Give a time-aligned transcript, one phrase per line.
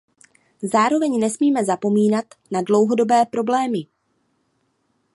[0.63, 3.79] Zároveň nesmíme zapomínat na dlouhodobé problémy.